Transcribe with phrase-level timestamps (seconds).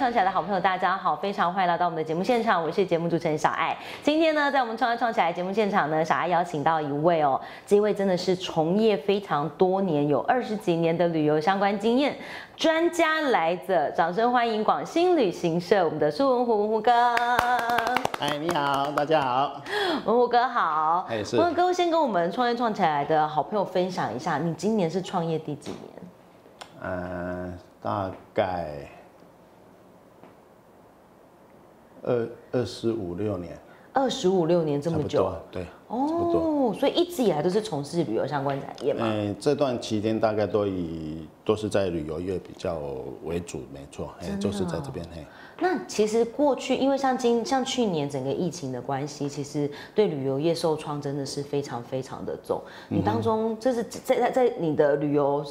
[0.00, 3.76] 创起来的好朋友，大家好，非常欢迎来到我们的节目现场，我是节目主持人小爱。
[4.02, 12.16] 今天呢，在我们创创起来节目现场呢，小爱邀请到一位哦，这位真的是从业非常多年，有二十几年的旅游相关经验
[12.56, 16.90] 专家来着，掌声欢迎广兴旅行社我们的苏文虎文虎哥。
[18.20, 19.60] 哎，你好，大家好，
[20.06, 21.04] 文虎哥好。
[21.10, 25.92] 哎是文虎哥先跟我们创业创起来的好朋友分享一下，你今年是创业第几年？
[26.84, 28.70] 嗯、大概
[32.02, 33.58] 二二十五六年，
[33.92, 35.64] 二十五六年这么久对。
[35.88, 39.00] 哦，所以一直以来都是从事旅游相关产业嘛。
[39.04, 42.78] 嗯、这段期间大概都以都是在旅游业比较
[43.24, 45.26] 为主，没错，哎、就是在这边，嘿。
[45.58, 52.62] 那其实过去，因为像今像去年整个疫情的关系，其实对旅游业受创真的是非常非常的重。
[52.88, 55.44] 你当中这是在在在你的旅游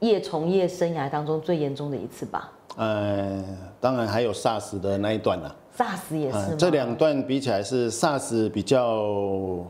[0.00, 3.42] 业从业生涯当中最严重的一次吧呃，
[3.80, 9.66] 当然还有 SARS 的那一段啊、？SARS 也是这两段比起来是 SARS 比较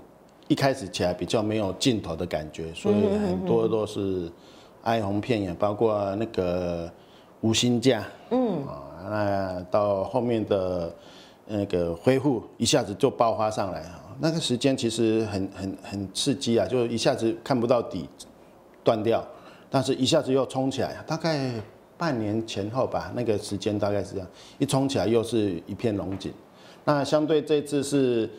[0.49, 4.31] 一开始起来比较没有尽头的感觉，所以很多都是
[4.83, 6.91] 哀鸿遍野，包括那个
[7.41, 8.67] 无薪假，嗯。
[8.67, 10.93] 啊，那到后面的
[11.47, 18.09] 那个恢复一下子就爆发上来啊，那个时间其实很很很刺激啊，就一下子看不到底，
[18.83, 19.25] 断掉，
[19.71, 21.53] 但是一下子又冲起来，大概
[21.99, 26.33] 半年前后吧，那个时间大概是这样，一冲起来又是一片龙井。
[26.85, 28.31] 那相对这次是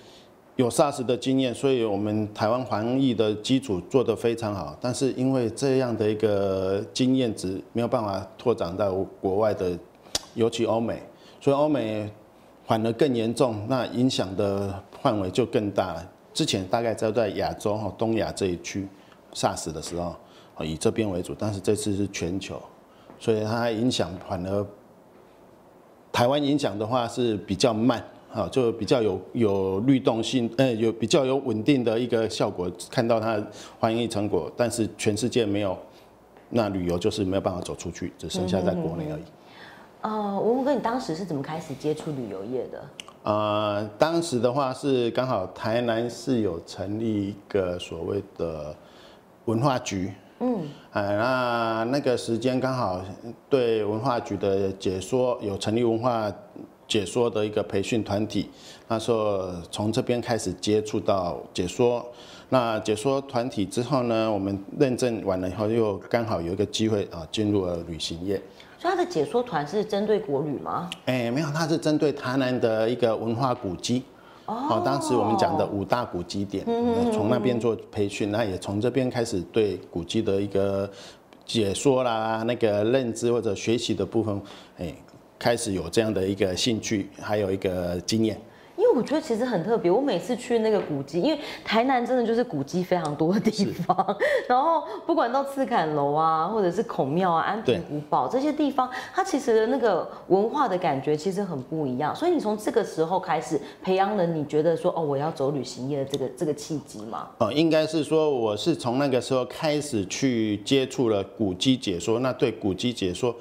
[0.55, 4.77] 有 SARS 的经验，所以我们台湾防疫的基础做得非常好。
[4.79, 9.77] 但是因为这样的一个经验值没有办法拓展到国外的，
[10.33, 11.01] 尤其欧美，
[11.41, 12.09] 所以欧美
[12.65, 16.11] 反而更严重，那影响的范围就更大了。
[16.33, 18.87] 之前大概在在亚洲哈东亚这一区
[19.33, 20.15] SARS 的时候，
[20.63, 22.61] 以这边为主，但是这次是全球，
[23.19, 24.65] 所以它影响反而
[26.11, 28.03] 台湾影响的话是比较慢，
[28.33, 33.47] 啊，就比较有有律动性，呃，有比较有稳定的一个效果，看到它的
[33.79, 35.77] 防疫成果，但是全世界没有，
[36.49, 39.23] 那旅游就是没有办法走出去，只剩下在国内而已。
[40.01, 42.83] 呃，文文哥，你当时是怎么开始接触旅游业的？
[43.23, 48.73] 呃，当时的话是刚好台南市有成立一个所谓的
[49.45, 53.01] 文化局，嗯，呃，那那个时间刚好
[53.49, 56.31] 对文化局的解说有成立文化
[56.87, 58.49] 解说的一个培训团体，
[58.87, 62.05] 那时候从这边开始接触到解说。
[62.49, 68.41] 那解说团体之后呢，我们认证完了以后，又刚好有一个机会啊，进入了旅行业。
[68.79, 70.89] 所以他的解说团是针对国旅吗？
[71.05, 74.03] 哎、没有，它是针对台南的一个文化古迹。
[74.47, 80.89] 哦，当时我们讲的五大古迹点，呃从那边做培训，那也从这边开始对古迹的一个
[81.45, 84.41] 解说啦、那个认知或者学习的部分，
[84.77, 84.93] 哎、
[85.37, 88.39] 开始有这样的一个兴趣，还有一个经验。
[88.87, 94.17] 因为我觉得其实很特别，我每次去那个古迹，因为台南真的就是古迹非常多的地方，
[94.47, 102.15] 然后不管到赤坎楼啊，或者是孔庙啊、安平古堡这些地方，它其实的那个文化的感觉其实很不一样。
[102.15, 107.27] 所以你从这个时候开始培养了你觉得说哦，我要走旅行业的这个这个契机吗？
[107.39, 113.35] 哦，应该是说我是从那个时候开始去接触了古迹解说，那对古迹解说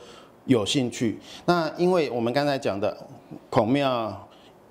[0.47, 1.21] 有兴趣。
[1.45, 2.97] 那因为我们刚才讲的
[3.49, 4.26] 孔庙、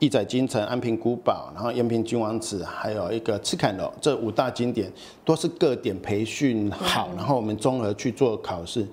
[0.05, 4.91] 义载金城、安平古堡，然后延平君王祠，还有一个赤坎楼，这五大景点
[5.25, 8.87] 都是各点培训好，然后我们综合去做考试。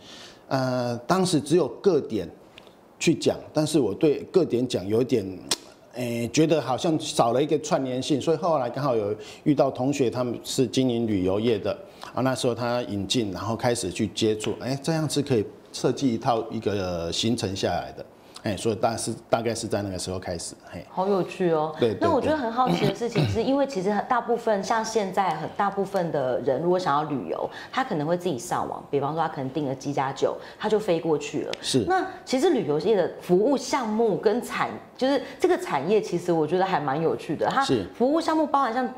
[0.49, 2.27] 呃，当时只有各点
[2.99, 5.27] 去讲，但是我对各点讲有点，
[5.95, 11.77] 诶、觉得好像少了一个串联性，所以后来刚好有遇到同学，他们是经营旅游业的，
[12.15, 18.05] 啊，那时候他引进，然后开始去接触，哎、这样是可以设计一套一个行程下来的，
[18.43, 20.85] 哎、所以大是大概是在那个时候开始，嘿。
[20.91, 21.75] 好有趣哦。
[21.79, 31.53] 对对那我觉得很好奇的事情是，因为其实大部分像现在很大部分的人，如果想要旅游，他可能会自己上网，比方说他可能订了机加酒，他就飞过去了。
[31.61, 37.49] 是那其实旅游业的服务项目跟产，就是这个产业，其实我觉得还蛮有趣的。
[37.49, 38.89] 它是服务项目包含像。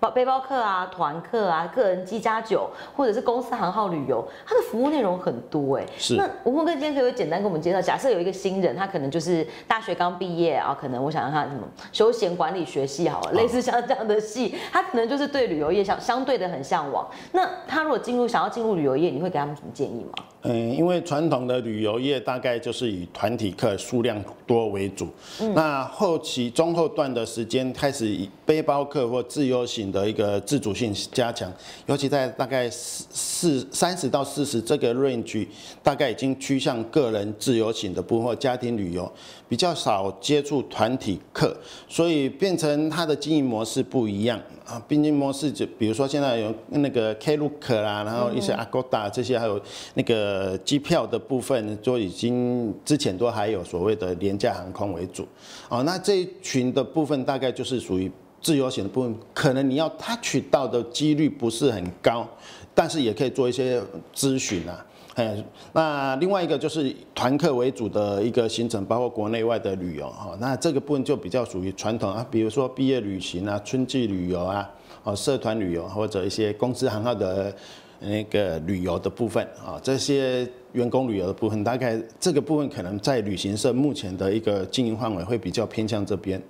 [0.00, 7.80] 包背包客啊、团客啊、个人机加酒，或者是公司行号旅游，它的服务内容很多哎、是那吴峰哥今天可不可以简单跟我们介绍？
[7.80, 17.06] 假设有一个新人，他可能就是大学刚毕业啊，可能我想让他什么休闲管理学系好了，类似像这样的系，他可能就是对旅游业相相对的很向往。
[17.32, 20.24] 那他如果进入想要进入旅游业，你会给他们什么建议吗？
[20.42, 25.06] 嗯，因为传统的旅游业大概就是以团体客数量多为主，
[25.54, 31.52] 那后期中后段的时间开始以背包客或自由行的一个自主性加强，
[31.86, 35.46] 尤其在大概四四三十到四十这个 range，
[35.82, 39.10] 大概已经趋向个人自由行的部分或家庭旅游，
[39.46, 41.54] 比较少接触团体客，
[41.86, 44.80] 所以变成它的经营模式不一样啊。
[44.86, 49.60] 并进模式就比如说现在有那个 Klook 啦，然后一些 Agoda 这些，还有
[49.94, 50.20] 那个。
[50.30, 55.26] 呃，机票的部分就已经之前都还有所谓的廉价航空为主，
[55.68, 58.10] 哦，那这一群的部分大概就是属于
[58.40, 62.28] 自由行的部分，可能你要 touch 到的几率不是很高，
[62.74, 63.82] 但是也可以做一些
[64.14, 65.36] 咨询啊，哎，
[65.72, 74.70] 那另外一个就是团客为主的一个行程，包括国内外的旅游哈，那这个部分就比较属于传统啊，比如说毕业旅行啊、春季旅游啊、
[75.04, 77.54] 哦社团旅游或者一些公司行号的。
[78.02, 86.42] 那个旅游的部分啊，这些员工旅游的部分，大概这个部分可能在旅行社目前的一个经营范围会比较偏向这边，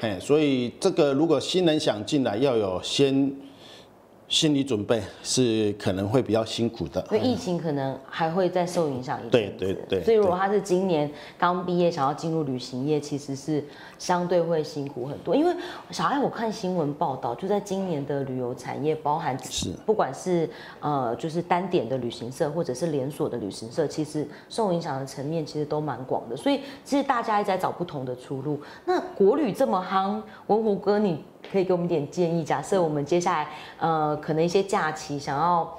[0.00, 3.32] 哎，所以这个如果新人想进来，要有先。
[4.28, 11.08] 心理准备是可能会比较辛苦的，所以疫情可能还会再受影响一对对对，所以如果他是今年
[11.38, 13.62] 刚毕业，想要进入旅行业，其实是
[13.98, 15.34] 相对会辛苦很多。
[15.34, 15.54] 因为
[15.90, 20.48] 小爱，我看新闻报道，就在今年的旅游产业，包含是不管是
[20.80, 26.36] 呃就是单点的旅行社，或者是连锁的旅行社，其实受影响的层面其实都蛮广的。
[26.36, 28.60] 所以其实大家一直在找不同的出路。
[28.84, 31.22] 那国旅这么夯，文虎哥你。
[31.52, 32.44] 可以给我们点建议。
[32.44, 33.48] 假设我们接下来，
[33.78, 35.78] 呃，可能一些假期想要，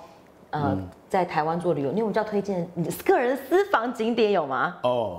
[0.49, 0.77] 呃，
[1.09, 4.77] 在台湾做旅游，你有比较推荐你个人私房景点有吗？
[4.83, 5.17] 哦，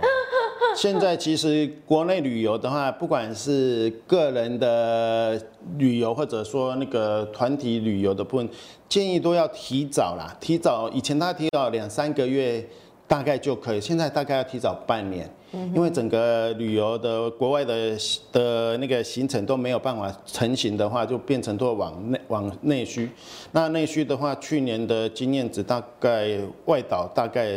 [0.76, 5.40] 现在其实国内旅游的话，不管是个人的
[5.76, 8.48] 旅游，或者说那个团体旅游的部分，
[8.88, 10.36] 建议都要提早啦。
[10.40, 12.66] 提早以前他提早两三个月。
[13.08, 15.28] 大概就可以，现在大概要提早半年，
[15.74, 17.96] 因为整个旅游的国外的
[18.30, 23.10] 的那个行程都没有办法成型的话，就变成都往内往内需。
[23.52, 27.50] 那内需的话，去年的经验值大概外岛大概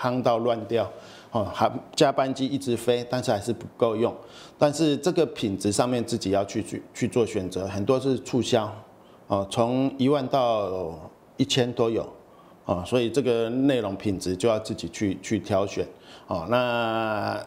[0.00, 0.88] 夯到乱掉，
[1.32, 4.14] 哦，还加班机一直飞，但是还是不够用。
[4.56, 8.72] 但是这个品质上面自己要去去去做选择，很多是促销，
[9.26, 10.96] 哦，从一万到
[11.36, 12.08] 一千都有。
[12.64, 15.86] 哦，所以这个内容品质就要自己去去挑选。
[16.26, 17.38] 哦，那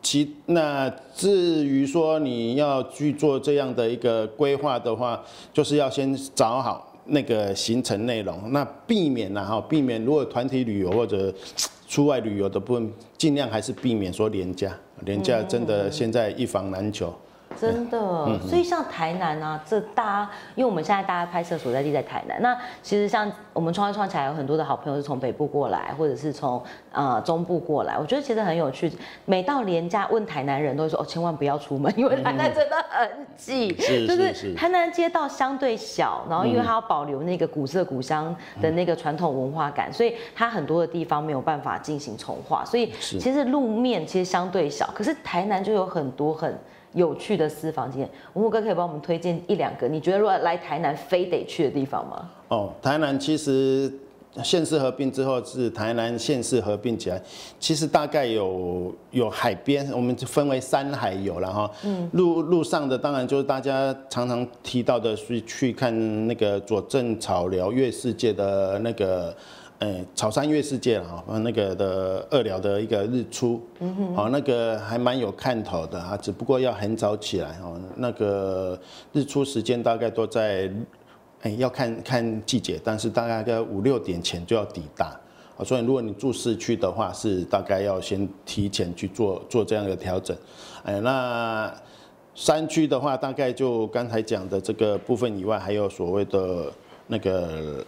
[0.00, 5.22] 其那至于说你要去做这样的一个规划的话，
[5.52, 11.32] 就是要先找好那个行程内容，那避免呐哈，避免如果团体旅游或者
[11.86, 17.14] 出外旅游的部分，尽量还是避免说廉价，廉价真的现在一房难求。
[17.60, 17.98] 真的，
[18.40, 28.90] 所以像台南啊，这大家，因为我们现在大家拍摄所在地在台南，那其实像我们创业创起来有很多的好朋友是从北部过来，或者是从呃中部过来，我觉得其实很有趣。
[29.24, 46.58] 每到廉价问台南人都会说哦，千万不要出门，因为台南真的很挤，就是台南街道相对小，然后因为它要保留那个古色古香的那个传统文化感，所以它很多的地方没有办法进行重化，所以其实路面其实相对小，可是台南就有很多很。
[46.94, 49.88] 有趣的私房景点，吴哥可以帮我们推荐一两个？
[49.88, 52.30] 你觉得如果来台南非得去的地方吗？
[52.48, 53.92] 哦，台南其实
[54.42, 57.20] 县市合并之后是台南县市合并起来，
[57.58, 61.70] 其实大概有有海边，我们分为山海有了哈。
[61.84, 62.08] 嗯。
[62.12, 69.34] 路路上的当然就是大家常常提到的，是去看那个左镇草寮月世界的那个。
[69.82, 77.76] 哎，草山月世界了哈，那个的二寮的一个日出，嗯哼，好，那个还蛮有看头的啊，只不过要很早起来哦。
[77.96, 78.80] 那个
[79.12, 80.70] 日出时间大概都在，
[81.40, 85.18] 哎，要看看季节，但是大概在五六点前就要抵达
[85.56, 85.64] 啊。
[85.64, 90.36] 所以如果你住市区的话，是大概要先提前去做做这样的调整。
[90.84, 91.74] 哎，那
[92.36, 96.70] 山区的话，大概就刚才讲的这个部分以外，还有所谓的
[97.08, 97.84] 那个。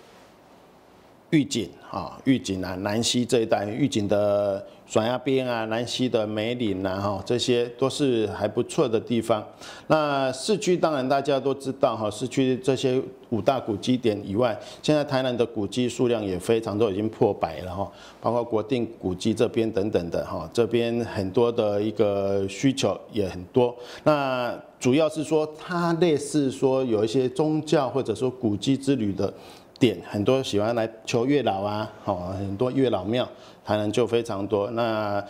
[1.34, 9.44] 御景啊，御景啊，南溪这一带，御景的爽亚边啊，南溪的梅岭啊，哈，这些都是还不错的地方。
[9.88, 23.74] 那市区当然大家都知道哈，市区这些五大古迹点以外，现在台南的古迹数量也非常都已经破百了哈，包括国定古迹这边等等的哈，这边很多的一个需求也很多。
[24.04, 29.34] 那主要是说它类似说有一些宗教或者说古迹之旅的。
[29.78, 33.28] 点很多喜欢来求月老啊，哦，很多月老庙，
[33.64, 34.70] 台南就非常多。
[34.70, 35.22] 那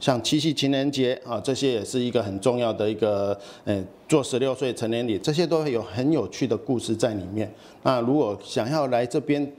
[0.00, 7.48] 像七夕情人节啊，这些也是一个很重要的一个，嗯，做十六岁成年礼，这些都会有很有趣的故事在里面。
[7.84, 9.50] 那如果想要来这边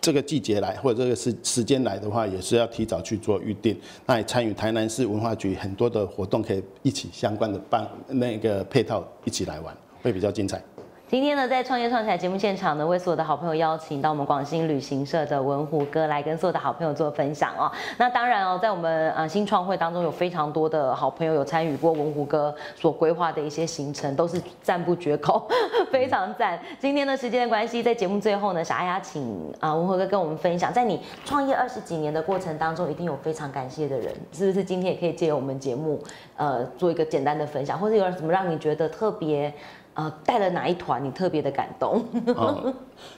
[0.00, 3.76] 这个季节来或者这个时时间来的话，也是要提早去做预定。
[4.06, 10.62] 那也参与台南市文化局很多的活动，可以一起相关的办那个配套一起来玩，会比较精彩。
[11.10, 17.68] 今天呢，在创业创起来节目现场呢，为所有的好朋友邀请到我们广兴旅行社的文虎哥来跟所有的好朋友做分享哦。
[17.98, 25.48] 那当然哦，在我们呃新创会当中，有非常多的好朋友有参与过文虎哥所规划的一些行程，都是赞不绝口，
[25.90, 26.56] 非常赞。
[26.78, 34.62] 今天的时间的关系，在节目最后呢，想要邀请啊文虎哥跟我们分享，在你创业二十几年的过程当中，一定有非常感谢的人，是不是？
[34.62, 36.00] 今天也可以借我们节目，
[36.36, 39.52] 呃，做一个简单的分享，或者有什么让你觉得特别？
[39.94, 42.04] 呃，带了哪一团你特别的感动？
[42.36, 42.72] 哦，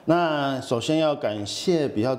[0.05, 2.17] 那首先要感谢比较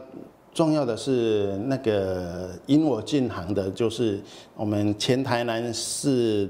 [0.53, 4.21] 重要的是那个引我进行的，就是
[4.57, 6.49] 我们前台南市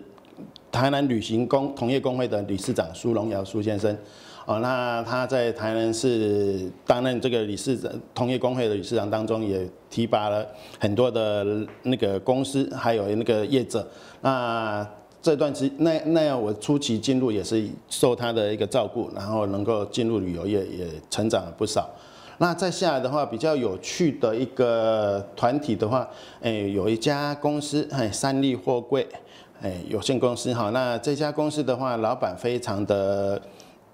[0.71, 3.97] 台南旅行工同业工会的理事长苏荣尧苏先生。
[4.47, 10.47] 哦，那他在台南市担任这个理事长同业工会的理事长当中，也提拔了
[10.79, 13.89] 很多的那个公司，还有那个业者。
[14.21, 14.87] 那
[15.25, 21.89] 这段时那那样我初期进入也是受他的一个照顾，然后能够进入旅游业也成长了不少。
[22.37, 26.07] 那再下来的话，比较有趣的一个团体的话，
[26.43, 29.09] 哎，有一家公司，哎，三利货柜，
[29.63, 30.69] 哎，有限公司哈。
[30.75, 33.41] 那这家公司的话，老板非常的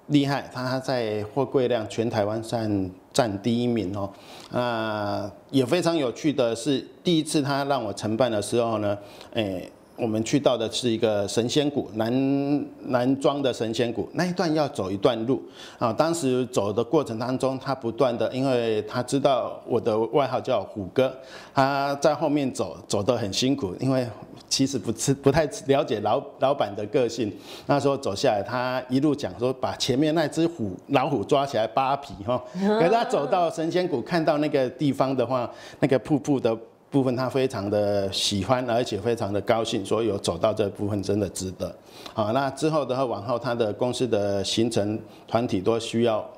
[0.08, 4.10] 厉害，他在货柜量全台湾占占第一名哦。
[4.50, 8.98] 啊，也非常有趣的是，第一次他让我承办的时候呢，
[9.32, 9.62] 哎。
[10.00, 15.42] 我们去到的是一个神仙谷，南南庄的神仙谷那一段要走一段路
[15.78, 15.92] 啊。
[15.92, 21.14] 当时走的过程当中，他不断的，因为他知道我的外号叫虎哥，
[21.54, 24.06] 他在后面走，走得很辛苦，因为
[24.48, 27.30] 其实不是不太了解老老板的个性。
[27.66, 32.42] 那时候走下来，他一路讲说把前面那只虎老虎抓起来扒皮哈。
[32.54, 36.56] 可是他走到神仙谷，看到那个地方的话，那个瀑布的。
[36.90, 41.72] 部分他非常的喜欢，而且非常的高兴，所以有走到这部分真的值得。
[42.12, 46.28] 好，那之后的话，往后他的公司的行程团体都需要，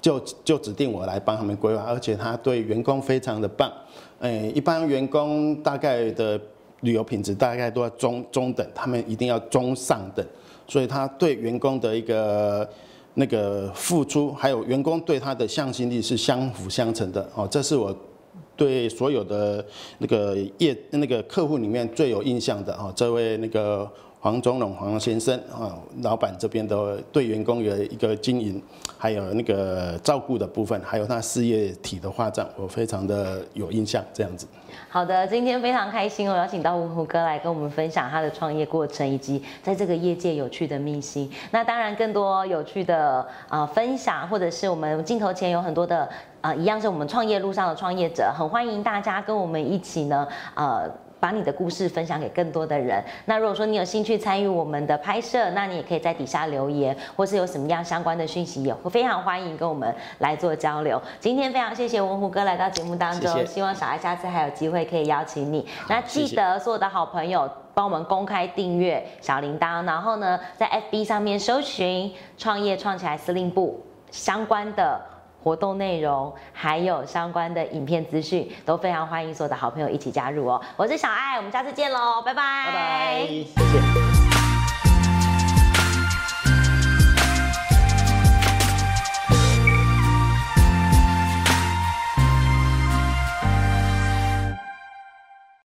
[0.00, 3.68] 就就指定我来帮他们规划，而且他对员工非常的棒。
[4.20, 6.40] 哎，一般员工大概的
[6.82, 10.24] 旅游品质大概都要中中等，他们一定要中上等，
[10.68, 12.68] 所以他对员工的一个
[13.14, 17.28] 那个付出，还有员工对他的向心力是相辅相成的。
[17.34, 17.92] 哦，这是我。
[18.56, 19.64] 对所有的
[19.98, 23.90] 那个业那个客户里面最有印象的啊，这位那个
[24.20, 28.60] 黄忠龙黄先生啊，老板这边的对员工的一个经营，
[28.96, 34.04] 还有那个照顾的部分，还有他事业体的发展，我非常的有印象。
[34.12, 34.46] 这样子。
[34.88, 41.30] 好的，今天非常开心哦，邀请到吴虎哥来跟我们分享他的创业过程，以及在这个业界有趣的秘辛。
[41.52, 46.08] 那当然，更多有趣的啊分享，或者是我们镜头前有很多的。
[46.40, 50.88] 啊，一样是我们创业路上的创业者，很欢迎大家跟我们一起呢，呃，
[51.20, 53.02] 把你的故事分享给更多的人。
[53.24, 61.00] 那如果说你有兴趣参与我们的拍摄，那你也可以在底下留言，或是有什么样相关的讯息，也会非常欢迎跟我们来做交流。
[61.20, 65.66] 今天非常谢谢文虎哥来到节目当中，希望小爱下次还有机会可以邀请你。
[65.88, 75.00] 那记得所有的好朋友帮我们公开订阅小铃铛，然后呢，在 FB 上面搜寻“创业创起来司令部”相关的。
[75.48, 80.60] 活动内容还有相关的影片资讯，都非常欢迎所有的好朋友一起加入哦。
[80.76, 82.66] 我是小爱，我们下次见喽，拜拜。
[82.66, 84.27] 拜拜，谢谢。